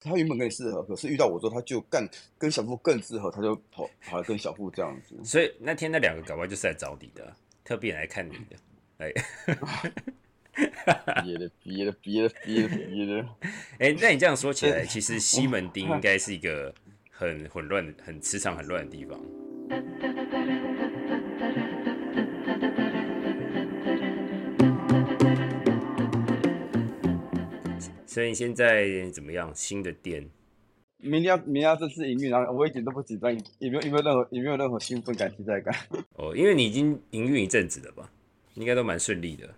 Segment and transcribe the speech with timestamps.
[0.00, 2.08] 他原本跟你适合，可是遇到我之后，他就干
[2.38, 5.14] 跟小富更适合，他就跑跑来跟小富这样子。
[5.22, 8.56] 所以那天那两个搞不好就是来找你的，特别来看你的，
[8.98, 9.12] 哎，
[11.22, 13.28] 别的别的别的别的别的，
[13.78, 16.74] 哎，那你这样说起来， 其实西门町应该是一个
[17.10, 19.20] 很混乱、很磁场很乱的地方。
[28.10, 29.52] 所以你现在怎么样？
[29.54, 30.28] 新的店，
[30.96, 35.72] 明天要明天要正式营运，然后我一点都不紧张，也没有也没有任何也没有任何兴奋感、期待感。
[36.16, 38.10] 哦，因为你已经营运一阵子了吧？
[38.54, 39.48] 应该都蛮顺利的。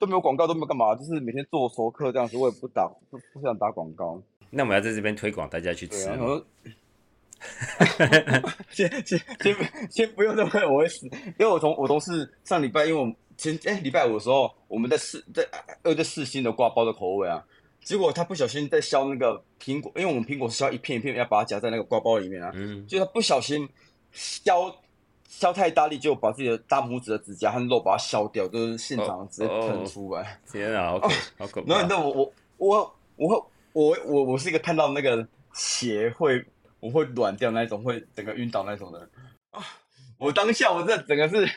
[0.00, 4.20] 都没有广告，都没有干嘛，就是每天做熟客这样子，我也不打不不想打广告。
[4.50, 6.10] 那我们要在这边推广大家去吃。
[8.70, 9.56] 先先先
[9.88, 15.48] 先不用这么快，我会死，因为我从我同事上礼拜，因为我们前哎礼拜五的时候，我们在试在
[15.84, 17.46] 呃在试新的挂包的口味啊。
[17.82, 22.50] 结果他不小心在削那个苹果，因为我们苹果是削一片一片，要把它夹在那个瓜包里面啊。
[22.54, 22.86] 嗯。
[22.86, 23.68] 就他不小心
[24.12, 24.52] 削
[25.28, 30.40] 削太大力，就把自己的大拇指的指甲和肉把它削掉，就是现场直接喷出来。
[30.50, 31.68] 天啊，好可好可怕！
[31.68, 36.44] 然后你知道我我我我我我我是一个看到那个血会
[36.80, 39.08] 我会软掉那种，会整个晕倒那种的
[39.50, 39.64] 啊！
[40.18, 41.50] 我当下我这整个是。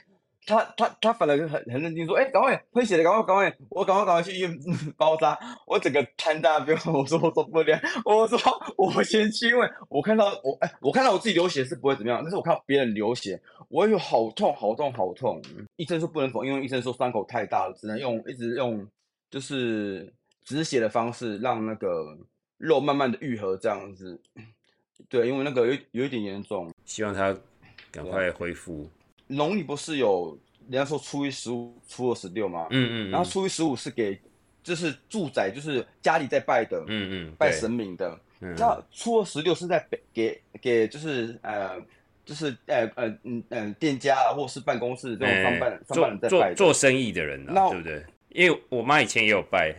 [0.46, 4.60] 他他他反而很很认真说，哎，赶快喷血的，赶快赶快，我赶快赶快去医院
[4.98, 5.38] 包扎。
[5.66, 8.38] 我整个瘫在那边， 我说我受不了，我说
[8.78, 15.42] 我先去，因为我看到我哎，我看到我自己流血是不会怎么样，但是我看到别人流血，我有好痛好痛好痛。
[15.78, 18.86] 医生说不能缝，因为医生说伤口太大了，只能用一直用
[19.30, 22.18] 就是止血的方式，让那个
[22.58, 24.20] 肉慢慢的愈合这样子。
[25.10, 27.36] 对，因为那个有有一点严重，希望他
[27.92, 28.90] 赶快恢复。
[29.28, 30.38] 农历不是有
[30.70, 32.68] 人家说初一十五、初二十六吗？
[32.70, 33.12] 嗯嗯。
[33.12, 34.20] 然后初一十五是给，
[34.64, 38.20] 就是住宅，就是家里在拜的，嗯嗯，拜神明的。
[38.58, 41.80] 那初二十六是在给给就是呃
[42.26, 48.06] 就是呃呃嗯嗯店家啊，或是办公室这种上班上班人在拜做生意的人啊，对不对？
[48.30, 49.74] 因为我妈以前也有拜，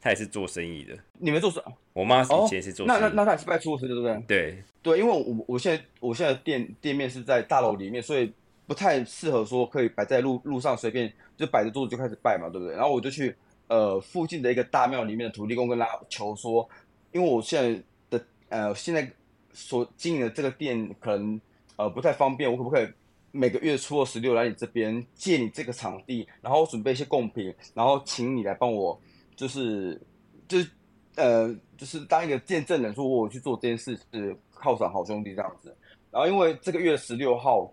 [0.00, 0.96] 她也是做生意的。
[1.18, 1.62] 你们做什？
[1.92, 2.84] 我妈以前是做。
[2.86, 4.26] 那那那她也是拜初二十六，对不对？
[4.26, 8.32] 对对，因为我我现在我现在店店面是在大楼里面，所以。
[8.70, 12.76] 不太适合说可以摆在路路上随便就摆着桌子就开始拜嘛，对不对？
[12.76, 13.34] 然后我就去
[13.66, 16.68] 呃附近的一个大庙里面的土地公跟他求说，
[17.10, 17.82] 因为我现在
[18.16, 19.10] 的呃现在
[19.52, 21.40] 所经营的这个店可能
[21.74, 22.88] 呃不太方便，我可不可以
[23.32, 28.96] 每个月初二十六来你这边借你这个场地，然后我准备一些贡品，然后请你来帮我
[29.34, 30.00] 就是
[30.46, 30.70] 就是
[31.16, 35.76] 呃就是当一个见证人，说我去做这件事是犒赏好兄弟这样子。
[36.12, 37.68] 然后因为这个月十六号。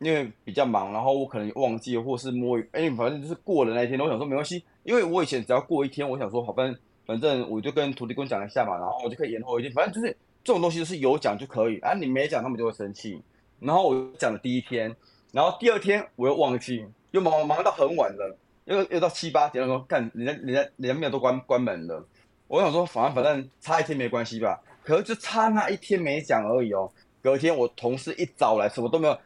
[0.00, 13.22] 因为比较忙，然后我可能忘记，或是摸鱼，哎，反正就是过了那一天，我想说没关系，因为我以前只要过一天，我想说好，反正反正我就跟土地公讲一下嘛，然后我就可以延后一天，反正就是这种东西是有讲就可以，啊，你没讲他们就会生气。
[13.58, 14.96] 然后我讲了第一天，
[15.32, 22.02] 然后第二天我又忘记，又忙忙到很晚了，又又到七八点，说干，人家人家人家庙都关关门了，
[22.48, 26.90] 我想说反正反正差一天没关系吧，可是就差那一天没讲而已哦。
[27.22, 29.18] 隔天我同事一早来，什么都没有。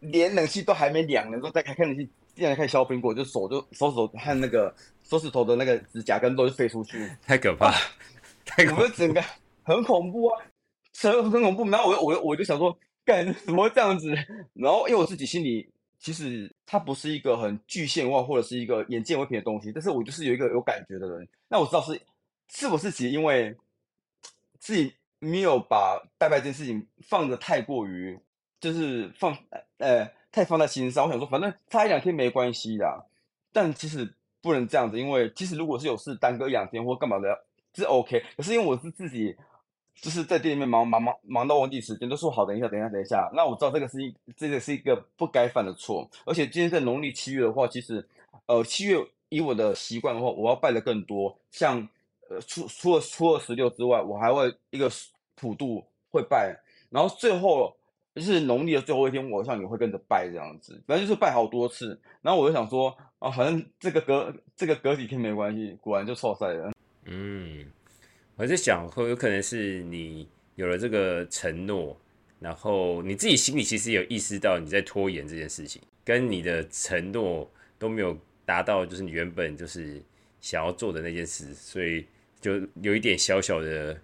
[0.00, 4.72] 连冷气都还没凉呢，都在开开冷气，竟然开始削苹果，就手就手指头和那个
[5.02, 7.74] 手指头的那个指甲跟肉就飞出去，太可怕！
[8.44, 9.20] 太可怕整个
[9.64, 10.44] 很恐怖啊，
[11.00, 11.68] 很很恐怖。
[11.68, 14.14] 然后我我我就想说，干什么这样子？
[14.54, 21.28] 然后因为我自己心里其实它不是一个很具现化或者是一个眼见为凭的东西，但是我就是有一个有感觉的人。
[21.48, 22.00] 那我知道是
[22.48, 23.56] 是不是其实因为
[24.60, 28.16] 自己没有把拜拜这件事情放的太过于。
[28.60, 29.36] 就是放
[29.78, 33.06] 呃太放在心上，我想说反正差一两天没关系的，
[33.52, 38.22] 但其实不能这样子，因为其实如果是有事耽搁一两天或干嘛的，是 OK。
[38.36, 39.36] 可是因为我是自己
[39.94, 43.30] 就是在店里面忙忙忙忙到忘记时间，都说好等一下等一下等一下。
[43.34, 48.06] 那我知道这个是一这个是一个不该犯的错，而且今天在农历七月的话，其实
[48.46, 48.98] 呃七月
[49.28, 51.88] 以我的习惯的话，我要拜的更多，像
[52.28, 54.90] 呃除除了初二十六之外，我还会一个
[55.36, 56.56] 普渡会拜，
[56.90, 57.77] 然后最后。
[58.18, 61.98] 就是农历的最后一天，我好像也会跟着拜这样子，反正就是拜好多次。
[62.20, 66.72] 然后我就想说，啊，反正这个隔这个隔几天没关系，果然就错赛了。
[67.04, 67.64] 嗯，
[68.36, 71.98] 我在想，会有可能是你有了这个承诺，
[72.40, 80.02] 然后你自己心里其实有意识到你在拖延这件事情，跟你的承诺都没有达到，就是你原本就是
[80.40, 82.06] 想要做的那件事，所以
[82.40, 83.98] 就有一点小小的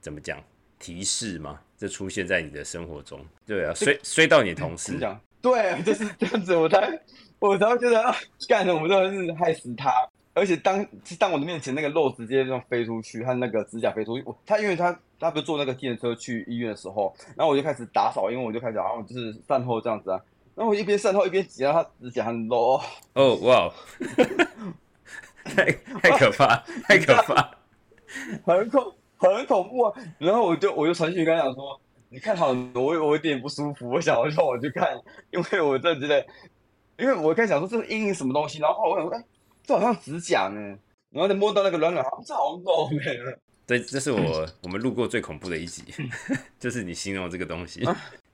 [0.00, 0.42] 怎么讲
[0.78, 1.60] 提示嘛。
[1.80, 5.00] 这出现在你的生活中，对啊，衰衰到你同事，
[5.40, 7.00] 对，就是这样子，我才
[7.38, 8.14] 我才会觉得啊
[8.46, 9.90] 干的，我们真的是害死他。
[10.34, 10.86] 而而且当
[11.18, 20.18] 当我的面前那个肉直接这样飞出去，他那个指甲飞出去，我他因为他他不是坐那个电车去医院的时候，然后我就开始打扫，因为我就开始然后就是善后这样子啊，
[20.54, 22.80] 然后我一边善后一边挤到他指甲很肉，
[23.12, 23.36] 哦。
[23.42, 23.70] 哇，
[25.44, 27.50] 太太可怕，太可怕，
[28.46, 29.94] 很恐很恐怖啊！
[30.18, 34.98] 然后我就我就传讯跟他讲说，你看好我我有点不舒服，我想要让我去看，
[35.30, 36.26] 因为我真的觉得，
[36.98, 39.24] 因为我开始想说这是阴影什么东西，然后我想说，哎，
[39.62, 40.60] 这好像指甲呢，
[41.10, 43.36] 然后再摸到那个软软，这好肉呢。
[43.66, 45.84] 对，这是我我们录过最恐怖的一集，
[46.58, 47.86] 就是你形容这个东西。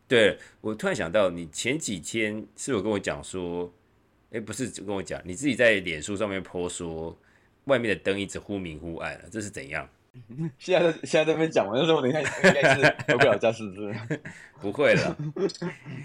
[0.08, 3.70] 对我突然想到，你前几天是有跟我讲说，
[4.30, 7.14] 哎，不是跟我讲，你自己在脸书上面 po 说，
[7.64, 9.86] 外面的灯一直忽明忽暗了，这是怎样？
[10.58, 14.20] 现在现在这边讲完，但是我等一下应该是回不了家，是不是？
[14.60, 15.16] 不会了，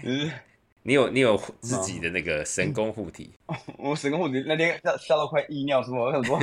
[0.84, 3.32] 你有你有自己的那个神功护体。
[3.78, 6.38] 我神功护体那天吓吓到快溢尿出来，我想说，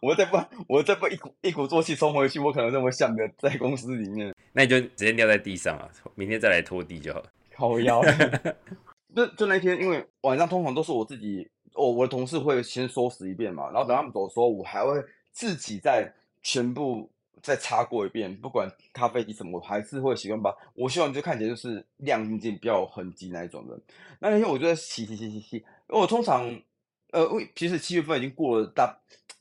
[0.00, 0.38] 我再不
[0.68, 4.34] 我再不一鼓一鼓作气冲回去，我可能这么像的在公司里面。
[4.52, 7.26] 那你就直接尿在地上啊，明天再来拖地就好了。
[7.54, 8.02] 好腰。
[9.14, 15.02] 就就那天，因为晚上通常都是我自己，哦，我的同事会先收拾一遍嘛，然后等他们走的时候，我还会
[15.32, 16.12] 自己再
[16.46, 17.10] 全部
[17.42, 20.54] 再擦过一遍，不管咖啡机什么，我还是会习惯把。
[20.74, 23.76] 我希望就看起来就是亮晶晶，不要有痕迹那一种的。
[24.20, 26.44] 那那天我就在洗洗洗洗洗，因为我通常，
[27.10, 28.96] 呃，其实七月份已经过了大，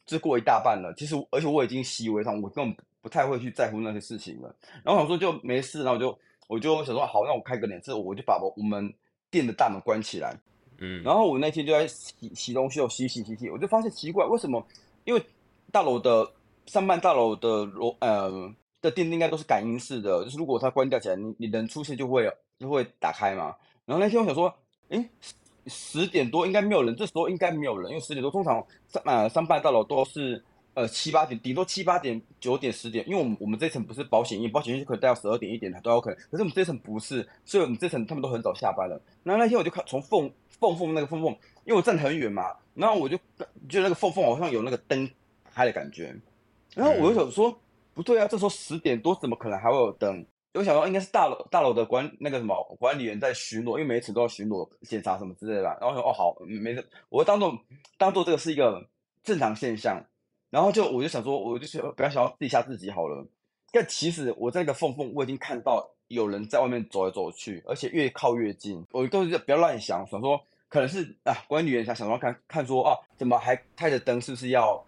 [0.05, 0.91] 就过一大半了。
[0.97, 2.75] 其实而且我已经习以为常，我根本。
[3.05, 8.91] 不太会去在乎那些事情了，然后想说就没事，然后我就我就想说好，那我开个脸色，我就把我我们
[9.29, 10.35] 店的大门关起来，
[10.79, 14.65] 嗯，然后我那天就在洗洗东西，我洗洗洗洗，我就发现奇怪，为什么？
[15.03, 15.23] 因为
[15.71, 16.27] 大楼的
[16.65, 23.56] 上半大楼的楼呃的电梯应该都是感应式的，就是如果它关掉起来，你你人出现就会就会打开嘛。
[23.85, 24.53] 然后那天我想说，
[24.89, 25.09] 诶，
[25.67, 30.44] 十点多应该没有人，这时候应该没有人，因为十点多通常上呃上半大楼都是。
[30.77, 36.19] 呃，七八点，顶多七八点、九点、十点，因为我们我们这层不是保险业，保险业就可以待到十二点、一点都有可能。
[36.29, 39.01] 可是我们这层不是，所以我们这层他们都很早下班了。
[39.23, 40.29] 然后那天我就看从缝
[40.59, 41.31] 缝缝那个缝缝，
[41.63, 43.15] 因为我站很远嘛，然后我就
[43.69, 45.09] 觉得那个缝缝好像有那个灯
[45.50, 46.13] 开的感觉。
[46.75, 47.57] 然后我就想说，
[47.94, 50.24] 不对啊，这时候十点多怎么可能还会有灯？
[50.54, 55.63] 我想到应该是大楼大楼的管那个什么管理员在巡逻，因为每一层都要巡逻检查什么之类的。
[55.63, 57.57] 然后说哦好，没事，我当做
[57.98, 58.88] 当做这个是一个
[59.24, 60.01] 正常现象。
[60.51, 63.25] 然后就我就想说，我就不要想要自己吓自己好了。
[63.74, 68.81] 但其实我在那个缝缝，我已经看到有人在外面走来走去，而且越靠越近。
[68.92, 74.81] 我都是不要乱想，想说可能是啊，管理员想想要看看说啊，怎么还开着灯，是不是要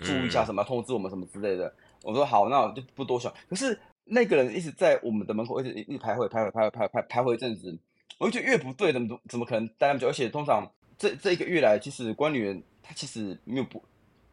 [0.00, 1.72] 注意一下什么，通知我们什么之类的。
[2.02, 3.32] 我说好，那我就不多想。
[3.48, 7.76] 可是那个人一直在我们的门口，一直一直徘徊，徘徊，徘徊，徘徊，徘徊一阵子，
[8.18, 10.08] 我就觉得越不对，怎么怎么可能待那么久？
[10.08, 13.82] 而且通常这这一个月来，其实管理员他其实没有不。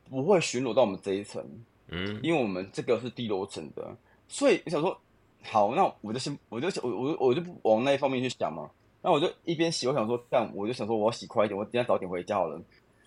[0.09, 1.41] 不会巡逻到我们这一层，
[1.87, 3.95] 嗯，因为我们这个是低楼层的，
[4.27, 4.99] 所以我想说，
[5.41, 8.69] 好，那我就先，我就我我我就不往那一方面去想嘛。
[9.01, 12.61] 那我就一边洗，我想说，这样我就想说，我要洗快一点，我今天早点回家好了。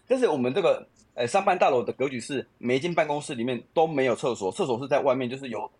[0.06, 5.70] 但是我们这个呃上班大楼的格局是，每一间办公室里面都没有厕所，厕所是在外面，就是由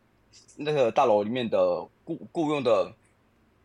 [0.56, 2.93] 那个大楼里面的雇雇佣的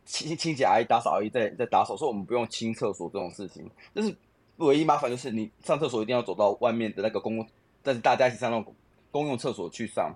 [0.06, 4.16] 清清洁阿姨、打扫阿姨在在打扫，所以我们不用清厕所这种事情，但是。
[4.60, 7.48] 唯一麻烦就是你上厕所一定要走到外面的那个公共，
[7.82, 8.76] 但是大家一起上那种
[9.10, 10.14] 公用厕所去上。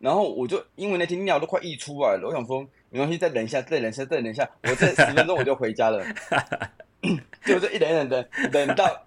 [0.00, 6.04] 然后我就因为那天尿都快溢出来了，我想说没关系，再忍一下，再忍一下，再忍一下，我这十分钟我就回家了。
[7.46, 9.06] 就这一忍忍忍忍到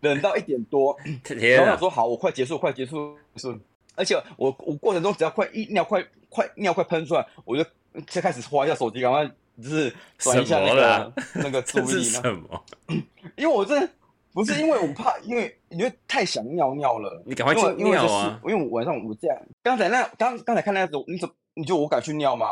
[0.00, 0.96] 忍到一点多，
[1.28, 3.58] 然后想说好，我快结束，快结束，是。
[3.94, 7.64] 而且我我过程中只要快一尿快快尿快喷出来，我就
[8.08, 9.30] 先开始划一下手机，赶快。
[9.58, 12.62] 就是转一下那个那个注意力什么？
[13.38, 13.88] 因为我真的
[14.34, 17.22] 不是因为我怕，因为因为太想尿尿了。
[17.24, 18.38] 你赶快去尿啊！
[18.46, 22.46] 因为我晚上我这样，刚才那刚刚才看那个，你怎你就我敢去尿吗？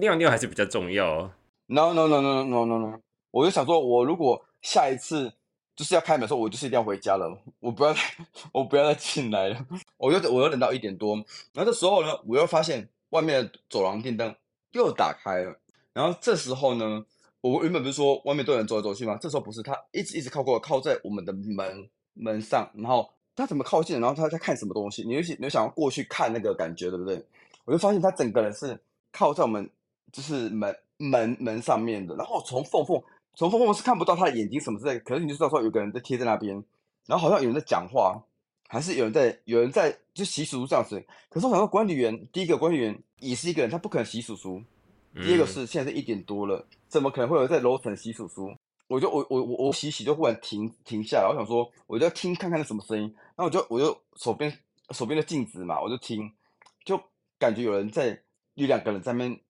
[0.00, 1.30] 尿尿还是比较重要。
[1.66, 3.00] No no no no no no no！
[3.32, 5.30] 我就想说，我如果下一次
[5.76, 8.00] 就是要开门的时候，我就是一定要回家了，我不要再
[8.50, 9.66] 我不要再进来了。
[9.98, 11.14] 我又我又等到一点多，
[11.52, 14.34] 然后这时候呢，我又发现外面的走廊电灯
[14.72, 15.54] 又打开了。
[15.92, 17.04] 然后这时候呢，
[17.42, 19.18] 我原本不是说外面都有人走来走去吗？
[19.20, 22.70] 这时候不是，他一直一直靠过，靠在我们的门门上。
[22.74, 24.00] 然后他怎么靠近？
[24.00, 25.02] 然后他在看什么东西？
[25.04, 27.22] 你有你想要过去看那个感觉，对不对？
[27.66, 28.78] 我就发现他整个人是
[29.12, 29.68] 靠在我们
[30.12, 32.14] 就是门门门上面的。
[32.16, 33.02] 然后从缝缝
[33.36, 36.64] 从缝缝是看不到他的眼睛什么之类，可是你就知道说有个人在贴在那边。
[37.06, 38.20] 然后好像有人在讲话，
[38.66, 41.00] 还是有人在有人在就洗手书这样子。
[41.28, 44.60] 可是我想说，管理员第一个管理员也是一个人，他不可能洗手书。
[45.14, 48.52] 第二个是现在是一点多了，怎么可能会有在楼层洗手书？
[48.88, 53.04] 我就我我我我洗洗就忽然停停下来，我想说我就要听看看是什么声音，
[53.36, 54.52] 然后我就我就手边
[54.90, 56.28] 手边的镜子嘛，我就听，
[56.84, 57.00] 就
[57.38, 58.20] 感觉有人在
[58.54, 59.40] 有两个人在那边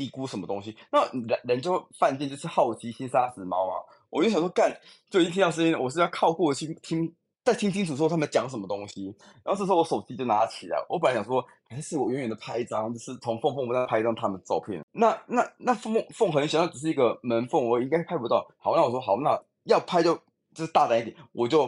[0.00, 3.74] 低估什么东西，那人人就犯贱就是好奇心杀死猫嘛，
[4.08, 4.74] 我就想说干，
[5.10, 7.14] 就已经听到声音，我是要靠过去听。
[7.42, 9.06] 再听清楚说他们讲什么东西，
[9.42, 14.82] 然后这时候我手机就拿起来，我本来想说，还是我远远的拍一张，就是从缝缝那拍一张他们照片。
[14.92, 18.46] 那那那缝缝很小，只是一个门缝，我应该拍不到。
[18.58, 20.14] 好，那我说好，那要拍就
[20.54, 21.66] 就是大胆一点，我就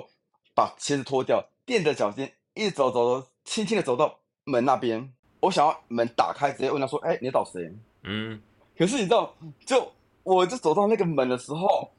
[0.55, 5.13] 把鞋子脱掉，垫着脚尖一走走走，轻轻的走到门那边。
[5.41, 8.41] 我想要门打开，直接问他说：“哎，你找谁？”嗯，
[8.77, 9.93] 可是你知道，就
[10.23, 11.91] 我就走到那个门的时候，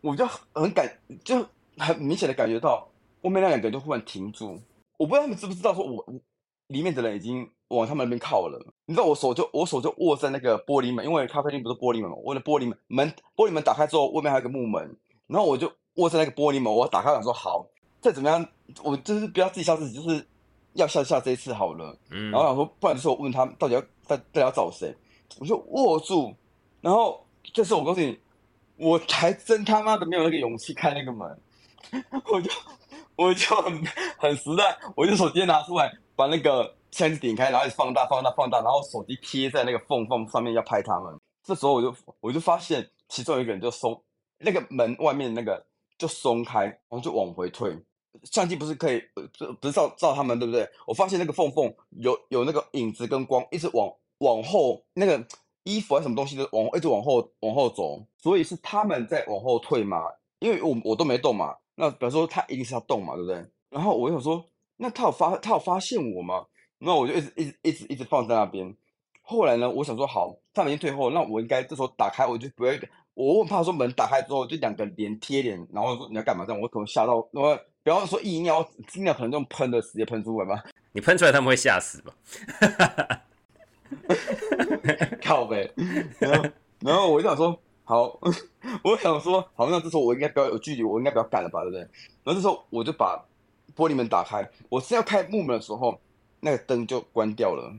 [0.00, 0.90] 我就很感，
[1.24, 1.44] 就
[1.76, 2.88] 很明显的感觉到。
[3.20, 4.60] 后面那两个人就忽然停住，
[4.96, 6.04] 我不知道他们知不知道，说我
[6.68, 8.64] 里面的人已经往他们那边靠了。
[8.86, 14.96] 你知道，我手就我手就握在那个玻璃门，因为咖啡厅不是玻璃门嘛，握着玻璃门门玻璃门打开之后，外面还有个木门，
[15.26, 17.66] 然后我就握在那个玻璃门，我打开想说好，
[18.00, 18.46] 再怎么样，
[18.84, 20.24] 我就是不要自己吓自己，就是
[20.74, 21.98] 要吓吓这一次好了。
[22.10, 24.94] 嗯，然后想说，不然就是我问他到底要在到底要找谁，
[25.38, 26.34] 我就握住，
[26.80, 28.18] 然后这时候我告诉你，
[28.76, 31.40] 我还真他妈的没有那个勇气开那个门，
[32.32, 32.50] 我就。
[33.20, 33.84] 我就很
[34.16, 41.18] 很实在，我就手机拿出来，把那个箱子点开，然后放大、放大、放大，然后手机贴在那个缝缝上面要拍他们。
[41.42, 44.00] 这时候我就我就发现其中一个人就松，
[44.38, 45.66] 那个门外面那个
[45.98, 47.76] 就松开，然后就往回退。
[48.22, 50.70] 相机不是可以不不是照照他们对不对？
[50.86, 55.24] 我发现那个缝缝有有那个影子跟光一直往往后，那个
[55.64, 60.02] 衣服还什么东西的往一直往后往后走，所以是他们在往后退嘛？
[60.40, 61.56] 因为我我都没动嘛。
[61.74, 63.44] 那比如说他一定是要动嘛，对不对？
[63.70, 64.44] 然后我想说，
[64.76, 66.46] 那他有发他有发现我吗？
[66.78, 68.74] 那我就一直一直一直一直放在那边。
[69.22, 72.80] 后来呢，我想说好，他们已经退后，那我应该这时候打开，我就不会，
[73.14, 77.16] 我问怕说门打开之后就两个脸贴脸，然后说你要干嘛这样，我可能吓到。
[77.32, 80.64] 我比方说一尿，一尿可能用喷的直接喷出来吧。
[80.92, 82.14] 你喷出来他们会吓死吧？
[85.22, 85.70] 靠呗。
[86.18, 86.48] 然后
[86.80, 87.58] 然后我就想说。
[87.88, 88.20] 好，
[88.84, 91.80] 我想说，好，那这时候我应该不要有距离，我应该不要赶了吧，对不对？
[92.22, 93.24] 然后这时候我就把
[93.74, 95.98] 玻璃门打开，我是要开木门的时候，
[96.40, 97.72] 那个灯就关掉了。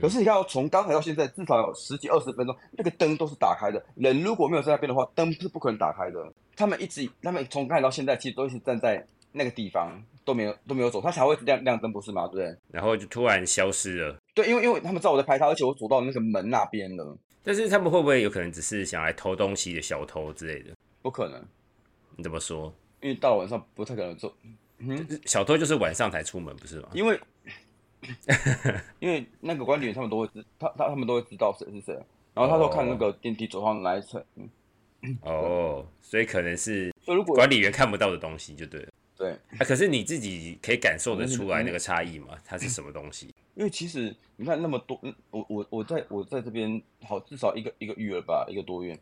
[0.00, 3.80] 可是你看，从刚才到现在，至少有十几二十分钟，那个灯都是打开的。
[3.94, 6.32] 人如果没有在那边的话，灯是不可能打开的。
[6.56, 12.26] 他们一直，他们从刚才到现在，其实都一直站在那个地方，都没有都没有走，他才会亮亮灯，不是吗？
[12.26, 12.56] 对不对？
[12.72, 14.16] 然后就突然消失了。
[14.34, 17.16] 对，因为因为他们知道我在拍他，而且我走到那个门那边了。
[17.44, 20.74] 但是他们会不会有可能只是想来偷东西的小偷之类的？
[21.02, 21.44] 不可能，
[22.16, 22.72] 你怎么说？
[23.00, 24.34] 因为到了晚上不太可能做。
[24.78, 26.88] 嗯小偷就是晚上才出门，不是吗？
[26.92, 27.20] 因为
[29.00, 31.94] 因为那个管理员他们都会知，他他他们都会知道谁是谁，
[32.34, 34.24] 然后他说看那个电梯走上来一层。
[35.22, 36.94] 哦，所以可能是
[37.34, 38.88] 管理员看不到的东西就对了。
[39.22, 42.36] 对，啊，可是你自己可以感受得出来那个差异吗？
[42.44, 43.32] 它是什么东西？
[43.54, 45.00] 因为其实你看那么多，
[45.30, 48.98] 我我我在我在这边好至少一个一个月吧，一个多月。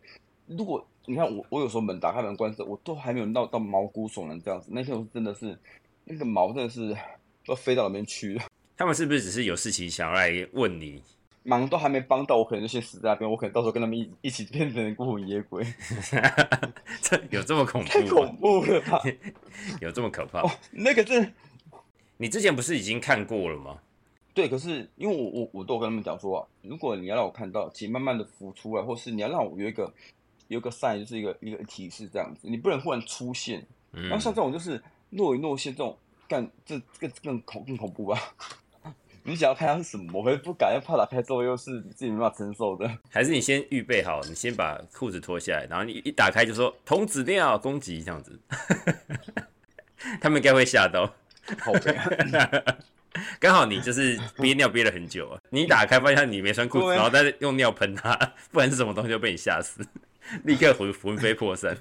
[0.46, 4.68] 如果你看我我有时候门打开门关着，我都还没有闹到毛骨悚然这样子。
[4.70, 5.58] 那天我真的是
[6.04, 6.94] 那个毛真的是
[7.46, 8.42] 都飞到那边去了。
[8.76, 11.02] 他们是不是只是有事情想要来问你？
[11.42, 13.30] 忙都还没帮到，我可能就先死在那边。
[13.30, 15.64] 我可能到时候跟他们一一起变成孤魂野鬼。
[17.00, 17.88] 这有这么恐怖？
[17.88, 19.00] 太恐怖了吧？
[19.80, 20.42] 有这么可怕？
[20.70, 21.32] 那个是，
[22.18, 23.78] 你之前不是已经看过了吗？
[24.34, 29.92] 对，可是因为我我我都跟他们讲说，如果你要让我看到，请慢慢的浮出来，或是你要让我有一个
[30.48, 33.66] 有一个 sign，就是一个一个提示这样子，你不能忽然出现。
[33.92, 34.80] 然后像这种就是
[35.10, 35.96] 若隐若现这种，
[36.28, 38.20] 干这更更恐更恐怖吧？
[39.22, 40.10] 你想要看它是什么？
[40.12, 42.90] 我不敢，又怕打开之后又是自己没法承受的。
[43.10, 48.38] 还是你先预备好，你先把裤子脱下来，然后你一打开就说“童子尿攻击”这样子，
[50.20, 51.06] 他们应该会吓到。
[51.58, 51.72] 好。
[53.40, 55.40] 刚好你就是憋尿憋了很久啊！
[55.50, 58.14] 你一打开发现你没穿裤子，然后再用尿喷它，
[58.52, 59.84] 不然是什么东西就被你吓死，
[60.44, 61.76] 立刻魂魂飞魄散。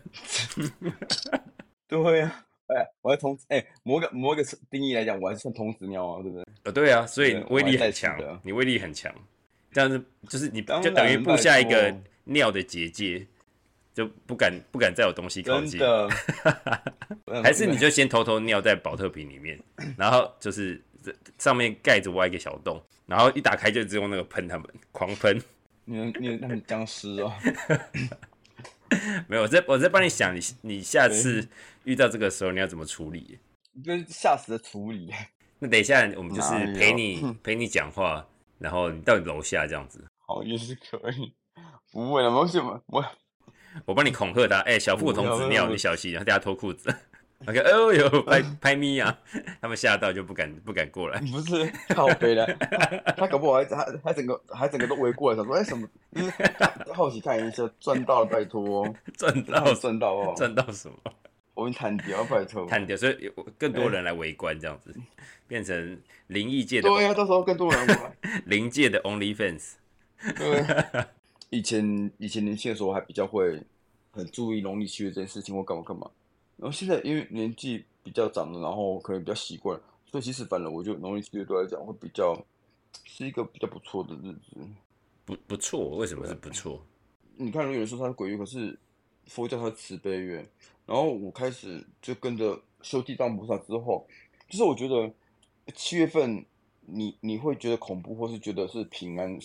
[1.87, 2.45] 对啊，
[2.75, 6.45] 哎，我要童哎，某个某个定义来讲，我还是算童子尿啊，对不对？
[6.63, 9.13] 呃，对啊，所以威力很强，你威力很强，
[9.71, 13.25] 这样子就是你就等于布下一个尿的结界，
[13.93, 15.79] 就不敢不敢再有东西靠近。
[17.43, 19.59] 还是你就先偷偷尿在保特瓶里面，
[19.97, 20.81] 然后就是。
[21.39, 25.41] 上面盖着挖一个小洞，然后一打开就只用那个喷他们，狂喷。
[25.85, 27.33] 你们你那很僵尸哦。
[29.25, 31.47] 没有，我在我在帮你想，你你下次
[31.89, 33.39] 遇到这个时候你要怎么处理？
[33.83, 35.11] 就是吓死的处理。
[35.57, 38.23] 那等一下我们就是陪你陪你讲话，
[38.59, 40.05] 然后你到楼下这样子。
[40.27, 41.33] 好，也是可以。
[41.91, 43.03] 不会了，没什么，我
[43.85, 46.93] 我帮你恐吓他， 哎、小富童子尿，你小心，然后大家脱裤子。
[47.47, 49.17] OK，哎呦呦，拍 拍咪啊！
[49.61, 51.19] 他们吓到就不敢不敢过来。
[51.31, 51.65] 不是
[51.95, 58.85] 靠背的，他他搞不好还还还整个还整个都围过来，想说哎什么，就是好奇看一下，赚到了拜托，
[59.17, 60.97] 赚然到后赚到哦，赚到什么？
[61.59, 64.95] 我们弹掉拜托，探掉，所以有更多人来围观，这样子
[65.47, 68.15] 变成灵异界的对呀、啊，到时候更多人过来。
[68.45, 69.73] 灵界的 OnlyFans。
[70.37, 71.05] 对，
[71.49, 73.61] 以前以前年轻的时候还比较会
[74.11, 76.09] 很注意农历七月这件事情或干嘛干嘛，
[76.57, 82.35] 然后现在因为年纪比较长了，然后可能比较习惯，所以其实反正我觉得农历七月对我来讲会比较
[83.05, 84.67] 是一个比较不错的日子。
[85.25, 86.83] 不不错，为什么是不错？
[87.37, 88.77] 你看，有人说它是鬼月，可是
[89.27, 90.45] 佛教它是慈悲月。
[90.89, 94.07] 然后我开始就跟着修地藏菩萨之后，
[94.49, 95.13] 就是我觉得
[95.75, 96.43] 七月份
[96.87, 99.39] 你你会觉得恐怖，或是觉得是平安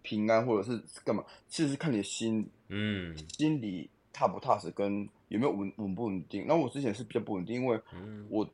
[0.00, 6.46] 平安，或者是干嘛，其实是看你的心嗯心里踏不踏实，跟有没有稳稳不稳定。
[6.48, 8.48] 那我之前是比较不稳定，因为嗯我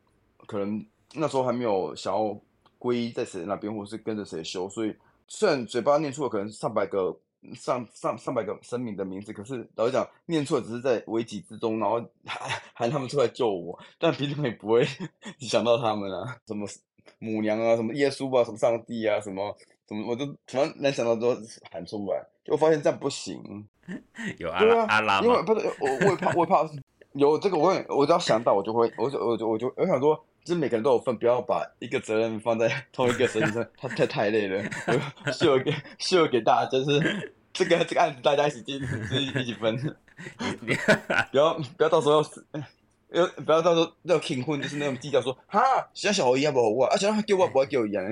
[0.47, 2.37] 可能那时候还没有想要
[2.81, 4.93] 皈依在谁那边，或者是跟着谁修，所以
[5.29, 7.17] 虽然嘴巴念出了可能上百个、
[7.55, 14.87] 上上上百个生命的名字，可是老实讲，念错只是在危急之中，然后喊喊他们出来救我，但平常也不会
[15.41, 16.67] 想到他们啊，什么
[17.19, 19.57] 母娘啊，什么耶稣啊，什么上帝啊，什么
[19.89, 21.37] 什么，我就突然能想到都
[21.71, 23.67] 喊出来，就我发现这样不行。
[24.39, 25.21] 有阿对啊，拉阿拉？
[25.21, 26.69] 因为不是我，我也怕，我也怕
[27.13, 34.63] 有这个，我也我只要想到，我就会，我就我就我就我想说，就是每个人都有份，不要把一个责任放在同一个身上，他 太太累了。
[35.25, 38.77] 我秀给秀给大家，就是这个这个案子大家一起进，
[39.11, 39.75] 一起分，
[40.61, 40.77] 你
[41.33, 42.23] 不要不要到时候
[43.11, 45.61] 要不要到时候要订婚，就是那种计较说，哈，
[45.95, 48.05] 像小猴一样不好我，而且他给我不会给我一样。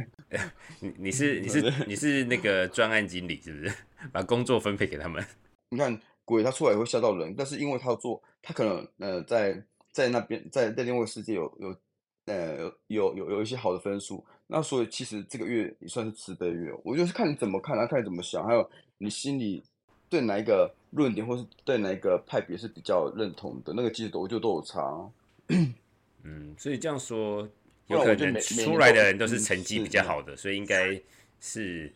[0.80, 3.74] 你你是你是你是那个专案经理是不是？
[4.12, 5.22] 把工作分配给他们。
[5.70, 11.76] 你看鬼他出来也会吓到人，但是因为他要做，他可能呃在在那边在在另外世界有有
[12.26, 19.62] 呃有有有有一些好的分数，那所以其实这个月也算是慈悲月，我就是看你怎么看啊，看你怎么想，还有你心里
[20.08, 25.10] 对哪一个论点或是对哪一个派别是比较认同的，那个其实都我就都有差。
[26.22, 27.46] 嗯，所以这样说，
[27.88, 30.98] 我可能出来的人都是嗯成绩比较好的，所以应该
[31.38, 31.92] 是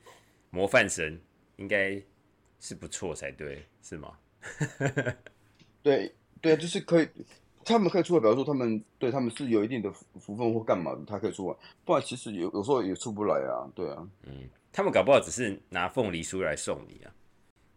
[0.50, 1.18] 模范生，
[1.56, 1.98] 应该
[2.60, 4.18] 是不错才对，是吗？
[5.82, 6.12] 对
[6.42, 7.08] 对啊，就是可以，
[7.74, 14.06] 他们可以出来表示说他们对他们是有一定的福福分或干嘛的，他可以出来，不然其实有有时候也出不来啊，对啊。
[14.24, 17.12] 嗯，他们搞不好只是拿凤梨酥来送你啊，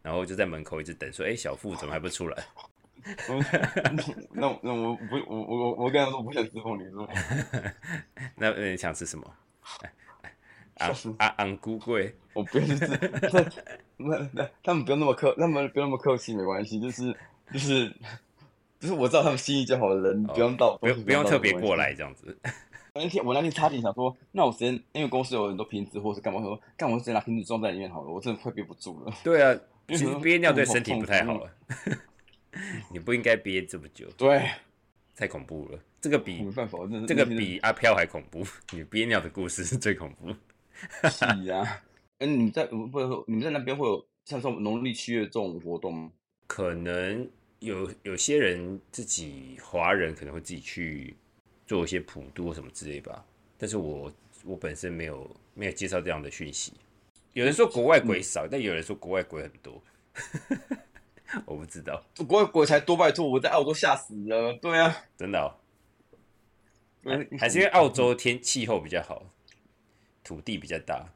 [0.01, 2.43] 然后就在门口一直等，说：“哎、小富怎么还不出来
[3.29, 3.43] 嗯
[4.31, 7.07] 那那我不我我我我跟他说我不想吃凤梨酥，？”
[8.35, 9.25] 那那你想吃什么？
[10.77, 12.87] 昂笑死昂昂菇贵，我不要去吃。
[13.97, 17.15] 那那那他们不用那么客，他们不用那么客气，没关系，就是
[17.51, 17.91] 就是
[18.81, 21.75] 就是我知道他们心意就好的人，不用到不用不用特别过。
[21.75, 22.35] 来这样子。
[22.95, 29.13] 那天我那天差点想说，那我直接因为公司有很多瓶子或是干嘛，我说干我直接拿瓶子装在里面好了，我真的快憋不住了。
[29.23, 29.55] 对啊，
[30.21, 31.51] 憋尿对身体不太好痛啊，
[32.91, 34.49] 你不应该憋这么久，对，
[35.15, 35.79] 太恐怖了。
[36.01, 36.43] 这个比
[37.07, 40.33] 这个比阿飘还恐怖， 你憋尿的故事是最恐怖。
[41.07, 41.81] 是啊。
[42.17, 46.11] 嗯，你们在不是说你们在那边会有像这种农历七月这种活动吗？
[46.47, 47.29] 可能
[47.61, 51.15] 有有些人自己华人可能会自己去
[51.67, 53.23] 做一些普渡或什么之类吧，
[53.57, 54.11] 但是我
[54.43, 56.73] 我本身没有没有介绍这样的讯息。
[57.33, 59.81] 有人说国外鬼少，但有人说国外鬼很多，
[61.45, 64.53] 我不知道，国外鬼才多拜托，我在澳洲吓死了。
[64.53, 65.53] 对啊，真的、哦，
[67.03, 69.23] 嗯还是因为澳洲天气候比较好，
[70.23, 71.13] 土地比较大。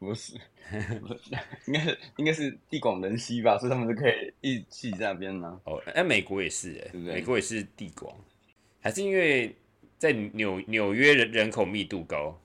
[0.00, 0.34] 不是，
[1.66, 7.14] 应该是应该是地广人稀吧，所以他们就可以一起在那边呢、哦，哎、美国也是、哎，对不对？
[7.14, 8.14] 美国也是地广，
[8.80, 9.54] 还是因为
[9.98, 12.38] 在纽纽约人人口密度高，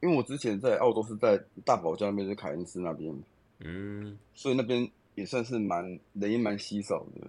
[0.00, 3.14] 因为我之前在澳洲是在大堡礁那边，就是凯恩斯那边，
[3.60, 7.26] 嗯，所以那边也算是蛮人也蛮稀少的，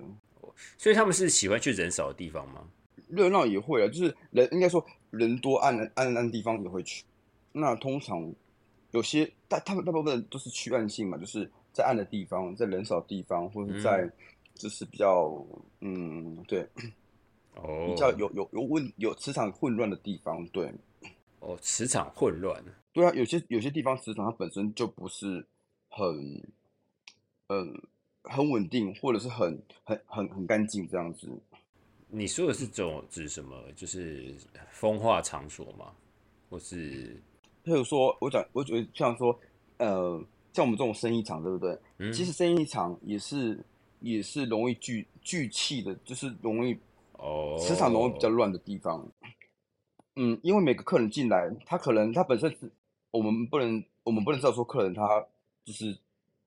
[0.78, 2.68] 所以他们是喜欢去人少的地方吗？
[3.08, 7.04] 热闹也会啊，就是人应该说人多暗的暗暗的地方也会去。
[7.52, 8.32] 那通常
[8.92, 14.10] 有些大他们大部分都是去暗性嘛，就是在暗的地方，在人少的地方，或者在
[14.56, 15.46] 就是比较
[15.82, 16.68] 嗯对
[17.56, 20.74] 哦， 比较有有有问有磁场混乱的地方，对。
[21.40, 25.46] 哦，磁场混乱，对啊，有些有些地方磁场它本身就不是
[25.88, 26.06] 很，
[27.48, 27.82] 嗯，
[28.24, 31.30] 很稳定，或者是很很很很干净这样子。
[32.10, 33.56] 你说的是种指什么？
[33.74, 34.36] 就是
[34.72, 35.94] 风化场所吗？
[36.50, 37.22] 或是
[37.70, 39.40] 譬如说，我讲，我觉得像说，
[39.78, 40.20] 呃，
[40.54, 41.78] 像我们这种生意场，对不对？
[42.00, 43.64] 嗯其实生意场也是
[44.00, 46.76] 也是容易聚聚气的，就是容易
[47.14, 49.08] 哦，磁场容易比较乱的地方。
[50.16, 52.72] 嗯，因为每个客人进来，他可能他本身是
[53.12, 55.24] 我们不能我们不能知道说客人他
[55.64, 55.96] 就是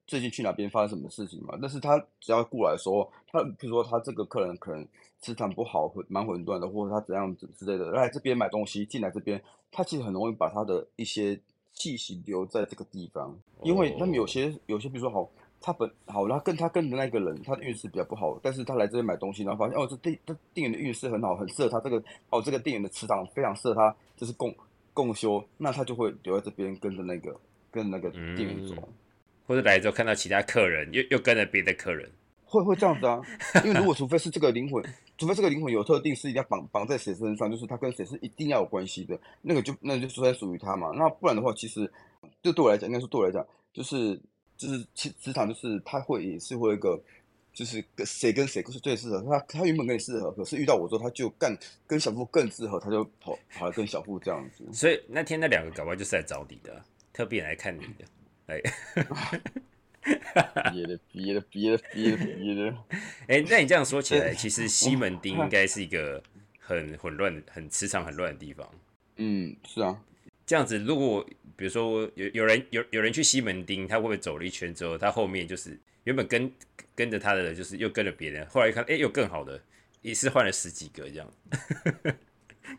[0.06, 4.86] 最近去哪边发生什么事情嘛，但是他只要过来说，他比如说他这个客人可能
[5.20, 11.40] 磁场不好，混蛮混乱的，或者他怎样子之类的，来这边买东西进来这边，他其实很容易把他的一些
[11.72, 15.30] 气息留在这个地方，因为他们有些有些比如说好。
[15.64, 24.52] 他本好，他跟他跟的那个人，他的运势比较不好，但是他来这边买东西，然后发现哦，这店这店员的运势很好，很适合他这个哦，这个店员的磁场非常适合他，就是共
[24.92, 28.74] 共修，那他就会留在这边跟着那个跟那个店员走，
[29.46, 32.11] 或者来之后看到其他客人，又又跟着别的客人，
[32.44, 33.20] 会会这样子啊？
[33.64, 34.83] 因为如果除非是这个灵魂，
[35.18, 40.90] 除非这个灵魂有特定是一定要绑绑在谁身上，就是他跟谁是一定要有关系的，那个就那就算属于他嘛。
[40.94, 41.90] 那不然的话，其实
[42.42, 44.20] 就对我来讲，应该是对我来讲，就是。
[44.55, 46.96] 就是其职场，就是他会也是会一个，
[47.52, 49.37] 就是跟谁跟谁是最适合他。
[49.48, 51.52] 他原本跟你适合，可是遇到我之后，他就干
[51.85, 54.64] 跟小富更适合，他就跑跑来跟小富这样子。
[54.72, 56.81] 所以那天那两个搞不好就是来找你的，
[57.12, 58.05] 特别来看你的。
[58.46, 58.61] 哎，
[60.72, 62.74] 憋的憋的憋的憋的憋的。
[63.28, 66.22] 哎，那你这样说起来， 其实西门町应该是一个
[66.59, 68.68] 很混乱、很磁场很乱的地方。
[69.16, 70.00] 嗯，是啊。
[70.44, 71.24] 这样子，如果
[71.57, 76.52] 比如说有有人有有人去西门町，他会不会走了一圈之后，他后面就是原本跟
[76.94, 79.62] 跟着他的人，就是又跟着别人，后来一看，哎，有更好的，
[80.02, 81.33] 一次换了十几个这样，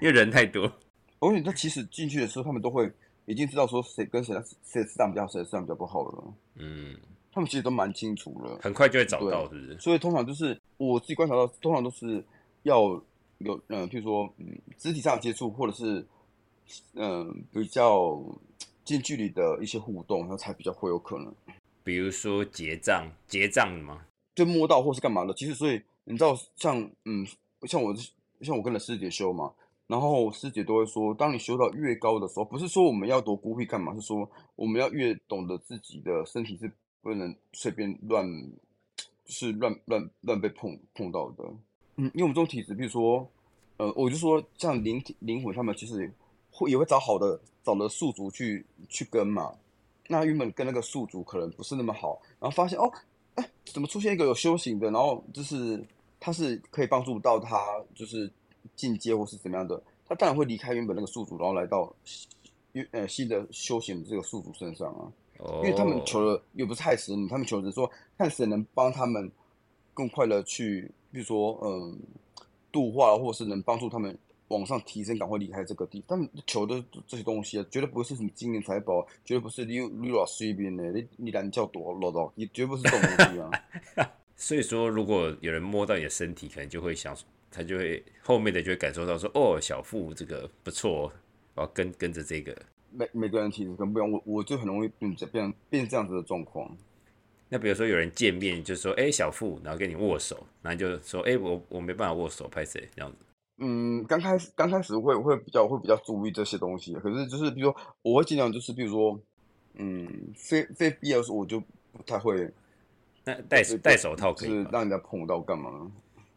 [0.02, 0.72] 因为人太多。
[1.20, 2.92] 而且他其实进去的时候，他们都会
[3.26, 6.34] 已经知道说谁跟谁谁市场比较好，谁市场比较不好了。
[6.56, 6.98] 嗯，
[7.32, 9.78] 他们其实都蛮清楚了，很快就会找到，是不是？
[9.80, 12.24] 所以通常就是我自己观察到，通常都是
[12.64, 12.82] 要
[13.40, 16.06] 有嗯，譬如说嗯，肢体上的接触，或者是。
[16.94, 18.18] 嗯，比较
[18.86, 21.32] 近距离的一些互动，那才比较会有可能。
[21.84, 24.06] 比如说结账，结账吗？
[24.34, 25.34] 就摸到或是干嘛的。
[25.34, 27.28] 其实，所以你知道，像嗯，
[27.64, 27.94] 像我
[28.40, 29.52] 像我跟了师姐修嘛，
[29.88, 38.26] 然后师姐都会说，当你修到越高的时候，不是说我们要多孤僻干嘛，是说我们要越懂得自己的身体是不能随便乱，
[39.26, 41.44] 是乱乱乱被碰碰到的。
[41.96, 43.30] 嗯，因为我们这种体质，比如说，
[43.78, 46.12] 呃，我就说像灵灵魂他们其实。
[46.56, 49.52] 会也会找好的找的宿主去去跟嘛，
[50.08, 52.88] 那原本跟那个宿主可能不是那么好，然后发现哦，
[53.34, 55.84] 哎，怎么出现一个有修行的，然后就是
[56.20, 58.32] 他是可以帮助到他，就是
[58.76, 61.94] 进阶或是怎么样的，他当然会离开原本那个宿主，然后来到
[62.92, 65.12] 呃新的修行的这个宿主身上啊，
[65.58, 69.32] 因为他们求的又不是害死你，他们求的是说看谁能帮他们
[69.94, 72.00] 更快的去，比如说嗯
[72.72, 74.18] 度化，或是能帮助他们。
[74.50, 76.04] 往上提升，赶快离开这个地。
[76.08, 83.50] 他们求的这些东西啊，绝对不是什么金银财宝，绝对不是你你老随便的，你你懒叫多老道，你绝不是这种东西啊。
[84.38, 87.18] 所以说，如果有人摸到你的身体，可能就会想，
[87.54, 91.12] 他就会后面的就会感受到说，哦，小腹这个不错，
[91.54, 92.56] 我要跟跟着这个。
[92.90, 96.76] 每每个人体质跟不一样，我我就很容易变变变这样子的状况。
[97.50, 103.18] 那比如说有人见面就说，哎，小腹，然后跟你握手，然后就说，哎，我我没办法握手，拍谁这样子。
[103.60, 109.20] 嗯，刚开始刚开始会会比较会比较注意这些东西，可是就是比如说我会尽量就是比如说，
[109.76, 111.60] 嗯，非非必要时我就
[111.92, 112.52] 不太会。
[113.24, 115.92] 那戴戴手套可以是让人家碰到干嘛？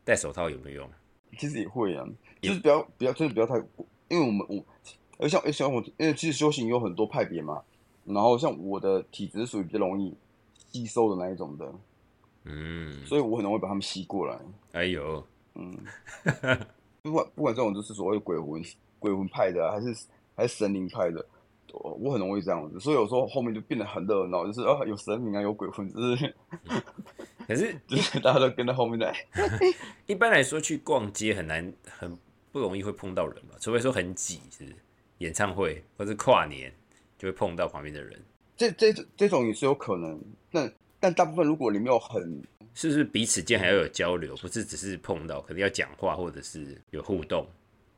[0.05, 0.91] 戴手套有没有用？
[1.39, 2.07] 其实也会啊，
[2.41, 3.57] 就是不要不要真的不要太，
[4.09, 4.65] 因为我们我，
[5.19, 7.63] 而像像我，因为其实修行有很多派别嘛，
[8.05, 10.15] 然后像我的体质属于比较容易
[10.71, 11.73] 吸收的那一种的，
[12.45, 14.39] 嗯，所以我很容易把他们吸过来。
[14.73, 15.77] 哎呦，嗯。
[17.03, 18.61] 不管不管这种就是所谓鬼魂
[18.99, 21.25] 鬼魂派的，还是还是神灵派的，
[21.73, 26.35] 我很容易这样子，所以有时候后面就变得很热闹，就是啊有神明啊有鬼魂，就是，
[27.47, 29.15] 可是就是大家都跟在后面来。
[30.07, 32.17] 一般来说去逛街很难很
[32.53, 34.65] 不容易会碰到人嘛，除非说很挤是
[35.19, 36.73] 演唱会或是跨年
[37.19, 38.19] 就会碰到旁边的人。
[38.57, 42.43] 这这这种也是有可能，但但大部分如果你没有很。
[42.75, 47.47] 是不是彼此间还要有交流，不是只是碰到，可能要讲话或者是有互动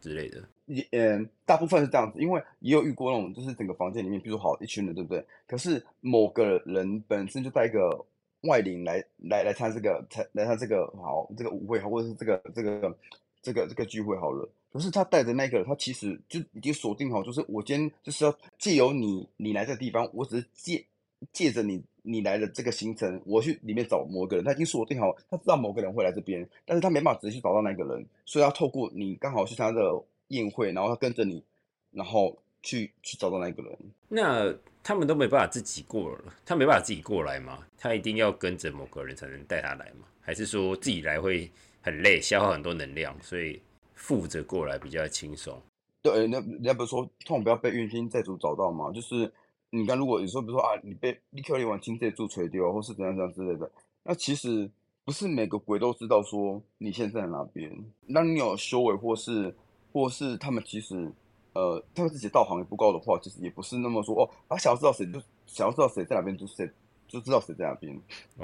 [0.01, 0.41] 之类的。
[0.69, 5.25] 也嗯，大部分是这样子，因为也有遇过那种，就是整个房间里面，比如好一群人，对不对？
[5.47, 8.05] 可是某个人本身就带一个
[8.43, 12.97] 外灵来来来参这个，参来参这个好这个舞会好，或者是这个这个
[13.43, 14.49] 这个这个聚会好了。
[14.73, 20.85] 可是他带着那个，他其实就已经锁定好，就是我今天就是要借由你你来这个地方，我只是借
[21.33, 21.83] 借着你。
[22.03, 31.43] 你来的这个行程，我去里面找某个人，他已经锁定好，他知道某个人会来这边，但是他没办法直接去找到那个人，所以要透过你刚好去参加的宴会，然后他跟着你，
[31.91, 33.79] 然后去去找到那个人。
[34.09, 37.59] 那他们都没办法自己过了，他没办法自己过来吗？
[37.77, 40.07] 他一定要跟着某个人才能带他来吗？
[40.21, 43.61] 还是说自己来会很累，消耗很多能量，所以
[43.95, 45.61] 负责过来比较轻松？
[46.01, 48.91] 对，那人家不是说通常不要被冤亲债主找到吗？
[48.93, 49.31] 就是
[49.71, 53.71] 你刚，如果有时候比如说啊，你被立刻连完亲债主垂丢，或是怎样怎样之类的，
[54.05, 54.71] 那其实
[55.05, 57.71] 不是每个鬼都知道说你现在在哪边。
[58.07, 59.55] 那你有修为，或是
[59.99, 61.11] 或是他们其实
[61.55, 66.71] 呃，他们自己道行也不高的话，其实也不是那么说哦，他想要知道谁就想要知道谁在哪边，就谁
[67.09, 68.01] 就知道谁在哪边。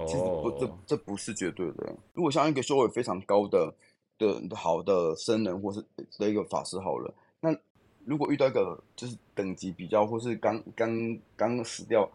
[0.06, 1.94] 其实不，这哦，这不是绝对的。
[2.12, 3.72] 如果像一个修为非常高的
[4.18, 5.84] 的好的僧人，或是
[6.18, 7.54] 的一个法师好了，那
[8.04, 12.10] 如果遇到一个就是等级比较，或是刚刚刚死掉、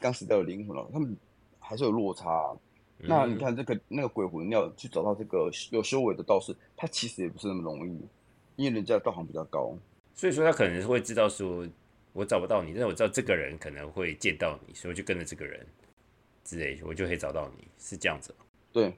[0.00, 1.16] 刚死掉的灵魂了，他们
[1.58, 2.52] 还是有落差啊、
[2.98, 8.00] 那你嗯看这个那个鬼魂要去找到这个有修为的道士，他其实也不是那么容易，
[8.56, 9.72] 因为人家的道行比较高。
[10.14, 11.66] 所以说他可能会知道说，
[12.12, 15.66] 我找不到你，但是我知道这个人可能会见到你，所以我就跟着这个人
[16.42, 18.44] 之类，我就可以找到你，是这样子吗。
[18.72, 18.94] 对，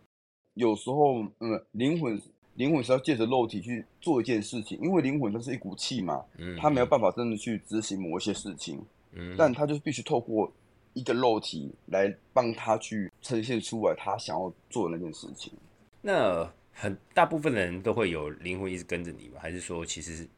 [0.54, 2.20] 有时候嗯，灵魂
[2.54, 8.80] 灵魂是要借着肉体去做一件事情，因为灵魂它是一股气嘛，嗯，他没有办法真的去执行某一些事情，
[9.12, 10.52] 嗯，但他就是必须透过
[10.94, 15.52] 一个肉体来帮他去呈现出来他想要做的那件事情。
[16.00, 16.48] 那
[16.80, 19.40] 很大部分的人都会有灵魂一直跟着你吗？
[19.40, 20.28] 还是说其实是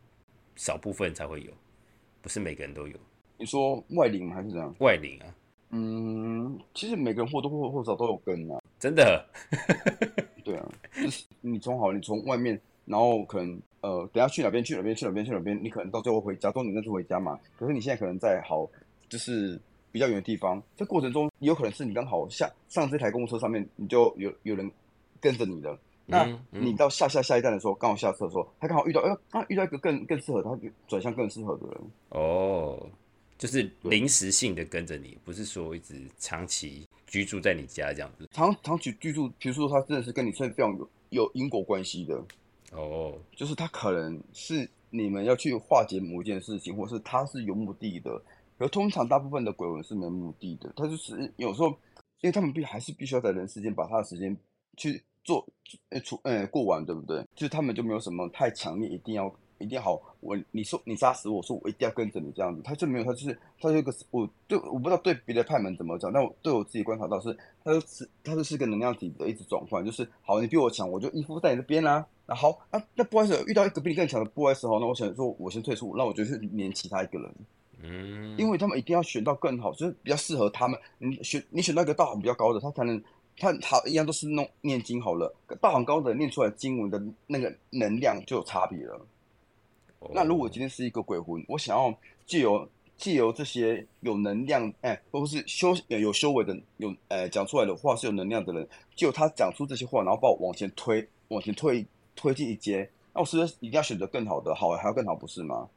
[0.57, 1.53] 少部分才会有，
[2.23, 2.97] 不是每个人都有
[3.37, 4.37] 你说外灵吗？
[4.37, 4.75] 还是怎样？
[4.79, 5.27] 外灵啊？
[5.69, 8.59] 嗯，其实每个人或多或或少都有跟啊。
[8.79, 9.23] 真的，
[10.43, 17.39] 对啊，就是你从好，你从外面，然后可能呃，等下去哪边去哪边去哪边去哪边，你可能到最后回家，终你那次回家嘛。
[17.59, 18.67] 可是你现在可能在好，
[19.11, 19.61] 就是
[19.93, 24.71] 比较远的地方，这过程中有可能是你刚好下上这台公车上面，你就有有人
[25.21, 25.79] 跟着你了。
[26.11, 30.51] 那你到下下下一站的时候，刚好下车的时候，他刚好遇到，哎、刚好遇到一个更更适合他
[30.89, 31.81] 转向更适合的人。
[32.11, 32.87] 哦，
[33.39, 38.29] 就是临时性的跟着你，不是说一直长期居住在你家这样子。
[38.33, 42.23] 长长期居住，比如说他真的是跟你是非常有有因果关系的，
[42.73, 48.21] 哦，就是他可能是你们要去化解某一件事情，或是他是有目的的。
[48.59, 51.69] 而通常大部分的鬼魂是没目的的，他就是有时候，
[52.21, 54.37] 因为他们必还是必须要在人世间把他的时间
[54.77, 55.47] 去做
[55.91, 57.25] 呃出呃过完，对不对？
[57.37, 77.35] 就是他们就没有什么太强烈一定要一定要好，我你说你杀死我，说我一定要跟着你这样子，他就没有，他就是他这个我对我不知道对别的派门怎么讲，但我对我自己观察到是，他就是他就是个能量体的一直转换，就是好你比我强，我就依附在你这边啦、那好，那那不好意思，遇到一个比你更强的不好意思哦，那我想说我先退出，那我就去连其他一个人，
[77.83, 80.79] 嗯，因为他们一定要选到更好，就是比较适合他们。
[80.99, 83.03] 你选你选到一个道行比较高的，他才能
[83.41, 89.07] 他他一样都是弄念经好了，大行高的念出来经文的那个能量就有差别了。
[90.01, 91.93] 哦那如果今天是一个鬼魂，我想要
[92.27, 105.69] 借由借由这些有能量，哎，或是修呃有修为的有呃讲出来的话是有能量的人，借由他讲出这些话，然后把我往前推，往前推推进一阶，那我是不是一定要选择更好的，好还要更好，不是吗？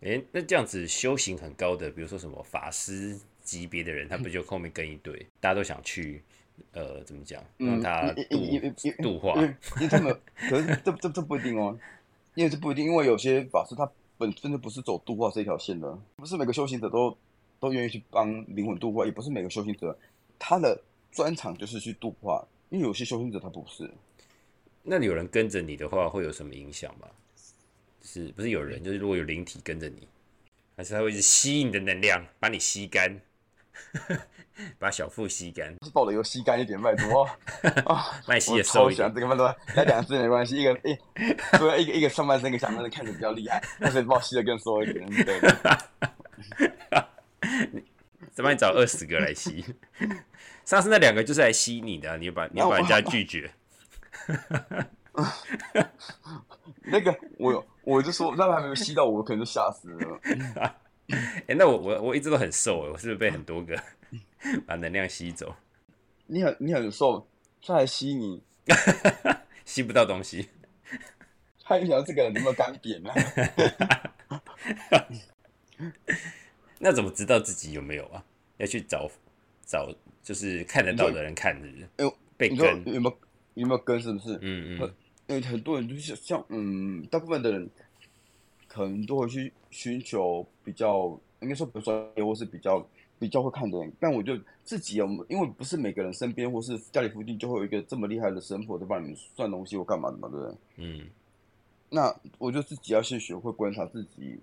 [0.00, 6.22] 诶，那这样子修行很高的，比如说什么法师级别的人，他不就后面跟一堆，大家都想去，
[6.72, 11.78] 呃，怎么讲，让嗯，他度度化因，为因为他们，可是这这这不一定哦，
[12.34, 17.16] 因为这不一定，因为有些法师他本身就不是走度化这一条线的，不是每个修行者都
[17.60, 19.96] 都愿意去帮灵魂度化，也不是每个修行者
[20.38, 20.80] 他的
[21.12, 23.90] 专长就是去度化，因为有些修行者他不是，
[24.82, 27.08] 那有人跟着你的话，会有什么影响吗？
[28.02, 30.06] 是不是有人就是如果有灵体跟着你，
[30.76, 33.18] 还是他会一直吸你的能量，把你吸干，
[34.78, 37.24] 把小腹吸干，是抱的有吸干一点，拜托
[37.86, 38.20] 啊！
[38.26, 39.12] 把你吸我的瘦一点。
[39.14, 40.96] 这个，拜托，来两只没关系，一个 一，
[41.58, 45.40] 对，一个一个上半身，一个下半身看着比较厉害，但是把我吸的更瘦一点，对。
[48.32, 49.64] 再帮你找二十个来吸。
[50.64, 53.50] 上次那两个就是来吸你的啊、你把你把人家拒绝。
[56.82, 60.20] 那个我我就说，那还没有吸到我，我可能就吓死了。
[61.08, 63.78] 哎、 那我我我一直都很瘦哎，我是不是被很多个
[64.66, 65.54] 把能量吸走，
[66.26, 67.26] 你很你很瘦，
[67.62, 68.42] 他还吸你，
[69.64, 70.48] 吸不到东西？
[71.62, 73.10] 他还想这个人有没有干瘪呢？
[76.78, 78.24] 那怎么知道自己有没有啊？
[78.58, 79.10] 要去找
[79.64, 79.88] 找，
[80.22, 81.84] 就是看得到的人看，是不是？
[81.96, 83.18] 哎呦，被跟，有没有
[83.54, 84.00] 有没有跟？
[84.00, 84.34] 是不是？
[84.42, 84.94] 嗯嗯呃
[85.26, 87.66] 因为很多人就是像嗯，大部分的人
[88.68, 92.86] 可能都会去寻求比较，应该说比如说业或是比较
[93.18, 93.92] 比较会看的人。
[93.98, 100.54] 但我就自己有，因为不是每个人身边或是家里附近就会有一个这么厉害的神婆在帮你们算东西或干嘛的嘛，对不对？
[100.76, 101.08] 嗯，
[101.90, 104.38] 那我就自己要先学会观察自己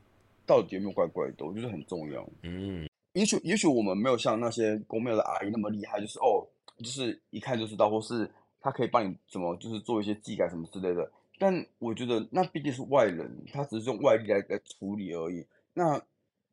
[0.45, 2.27] 到底有没有怪怪的，我觉得很重要。
[2.41, 6.45] 嗯，也许也许我们没有像那些公庙的阿姨那么厉害，就是哦，
[6.79, 11.09] 就是一看就知道，或是他可以帮你怎么就是做一些技改什么之类的。
[11.41, 15.43] 但我觉得那毕竟是外人，他只是用外力来来处理而已。
[15.73, 15.99] 那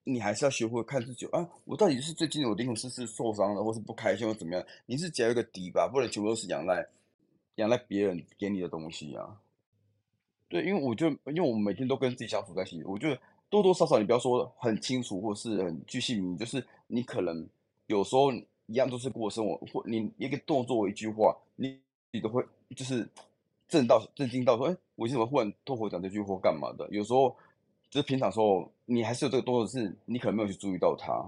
[0.05, 4.65] 你还是要学会看自己啊，我到底是最近我灵魂是是受伤了，或是不开心或怎么样？
[4.87, 6.89] 你是只要一个底吧，不能全部都是仰赖
[7.57, 9.37] 仰赖别人给你的东西啊。
[10.49, 13.21] 对，因为我觉得，因为我们每天都跟自己相处在一起，我觉得
[13.51, 17.47] 多多少少你不要说很清楚或是很具细明，就是你可能
[17.89, 21.79] 有时候一样都是过生活，或你一个动作一句话，你
[22.13, 22.43] 你都会
[22.75, 23.07] 就是
[23.69, 26.89] 震到震惊到说，哎，我为什么忽然脱口讲这句话干嘛的？
[26.91, 27.37] 有时候
[27.91, 31.23] 就是平常时候你还是有这个动作，是你可能没有去注意到它。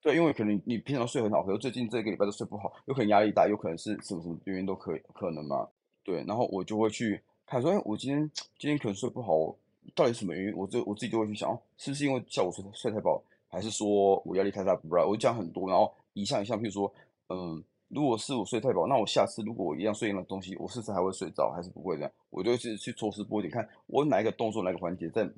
[0.00, 5.68] 对，因为可能你平常睡很好，可是最近这个礼拜都睡不好，有可能压力大，有可能是什么什么原因都可以可能嘛。
[6.02, 7.20] 对，然后我就会去。
[7.44, 9.54] 看说：“哎，我今天今天可能睡不好，
[9.94, 10.56] 到底什么原因？
[10.56, 14.74] 我就我自己就会去想，哦，是不是因为下午睡睡太饱，还是说我压力太大？
[14.74, 15.06] 不知道。
[15.06, 16.90] 我讲很多，然后一项一项，譬如说，
[17.28, 17.62] 嗯，
[17.94, 22.10] 如果是我睡太饱，那我下次如果我一样睡一样的东西，我是不是还会睡着，还是不会这样？
[22.30, 25.28] 我就去去抽丝剥茧，看我哪一个动作，哪个环节，在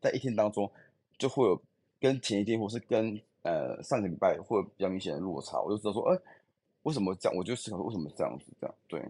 [0.00, 0.68] 在一天当中
[1.16, 1.62] 就会有
[2.00, 6.18] 跟前一天或是跟呃上个礼拜会有比较明显的落差，我就知道说，哎，
[6.82, 7.38] 为什么这样？
[7.38, 9.00] 我就思考为什么这样子，这样对。”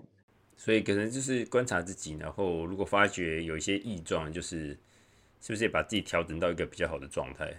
[0.59, 4.79] 所以可能就是观察自己，然后如果发觉有一些异状，就是
[5.41, 7.51] 是不是也把自己调整到一个比较好的状态，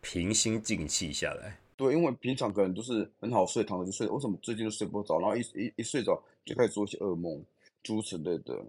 [0.00, 1.60] 平心静气下来。
[1.76, 5.18] 对，因为平常可能都是很好睡，躺着就睡，为什么最近都睡不着？
[5.18, 7.44] 然后一一一睡着就开始做一些噩梦，
[7.82, 8.64] 诸此类的。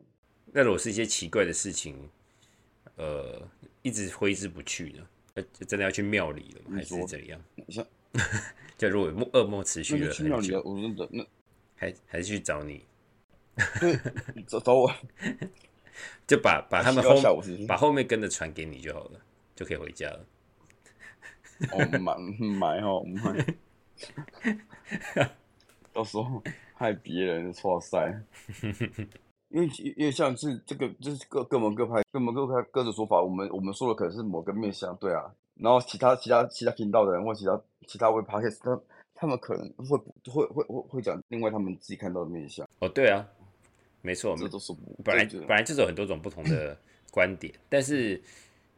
[0.52, 2.10] 那如果是一些奇怪的事情，
[2.96, 3.42] 呃，
[3.82, 7.42] 一直挥之不去的，呃真的要去庙里了，还是怎样？
[7.70, 7.86] 像，
[8.78, 11.26] 就如果噩梦持续了我真的那
[11.76, 12.84] 还还是去找你。
[13.80, 13.98] 对，
[14.48, 14.94] 找找我，
[16.28, 17.22] 就把把他们后
[17.68, 19.22] 把后面跟的传给你就好了，
[19.56, 20.26] 就可以回家了。
[21.72, 22.16] 哦，买
[22.60, 23.46] 买哦买，
[25.94, 26.42] 到时候
[26.74, 28.22] 害别人错塞。
[29.50, 35.32] 因为因为像是这个就是各各门各派各门各派各的说法，我们我们说的可能是某个面向，对啊。
[35.56, 38.82] 然后其他其他其他频道的人或其他其他位 podcast，他
[39.14, 39.98] 他们可能会
[40.30, 42.68] 会会会会讲另外他们自己看到的面向。
[42.80, 43.26] 哦，对啊。
[44.02, 44.72] 没错，这都是
[45.04, 46.78] 本来本来就是有很多种不同的
[47.10, 48.22] 观点，但是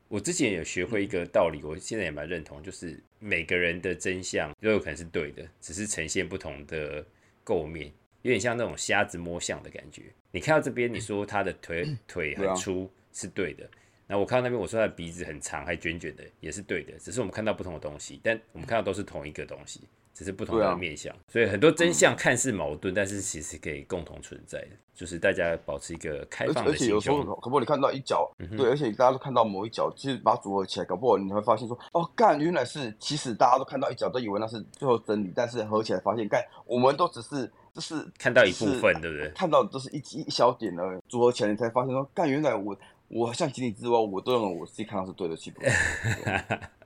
[0.10, 7.06] 我之前有学会一个道理，我现在也蛮认同，就是每个人的真相都有可能是对的，只是呈现不同的
[7.43, 7.91] 构面，
[8.22, 10.04] 有点像那种瞎子摸象的感觉。
[10.32, 13.70] 你看到这边，你说他的腿 腿很粗是对的，
[14.08, 19.82] 那我看到那边，我说他的鼻子很长还卷卷的也是对的，只是我们看到不同的东西，但我们看到都是同一个东西。
[20.17, 24.69] 只是不同的面相，所以很多真相看似矛盾，但是其实可以共同存在的。
[24.95, 28.27] 就是大家保持一个开放的心而且有时候，可不可以看到一角？
[28.58, 39.30] 对，而且大家都看到某一角，其实把它组合起来，搞不好你会发现说，哦，干，原来是其实大家都看到一角，都以为那是最后真理，但是合起来发现，干，我们都只是 就是看到一部分，对不对？
[39.38, 42.75] 看到都是一一小点而已，组合起来你才发现说，干，原来我
[43.08, 45.58] 我像井底之蛙，我都认为我自己看到是对的，其实。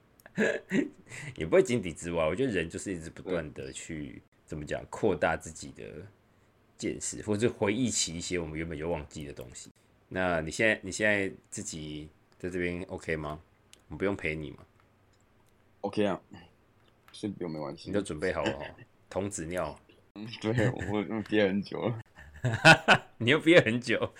[1.36, 5.84] 也不会井底之蛙，我觉得人就是一直不断的去怎么讲，扩大自己的
[6.78, 9.72] 见识，或者回忆起一些我们原本就忘记的东西。
[10.08, 13.40] 那你现在你现在自己在这边 OK 吗？
[13.88, 14.58] 我们不用陪你吗
[15.82, 16.20] ？OK 啊，
[17.12, 17.90] 先不用没关系。
[17.90, 18.66] 你都准备好了哦？
[19.10, 19.78] 童子尿？
[20.16, 22.02] 嗯，对我憋很久了。
[23.18, 24.14] 你又憋很久？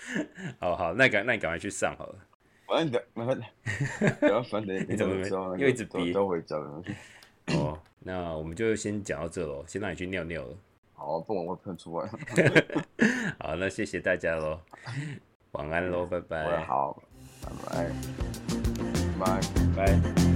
[0.60, 2.26] 好好，那赶那你赶快去上好了。
[2.72, 3.38] 反正麻烦，
[4.18, 5.28] 不要烦的，你怎么没？
[5.58, 6.82] 又一直逼，都回家了。
[7.48, 10.56] 哦，那我们就先讲到这喽，先让你去尿尿了。
[10.94, 12.08] 好，不然会喷出来。
[13.38, 14.58] 好，那谢谢大家喽，
[15.52, 16.64] 晚安喽，拜拜。
[16.64, 17.02] 好，
[17.42, 17.90] 拜
[19.18, 19.40] 拜，
[19.76, 20.31] 拜拜。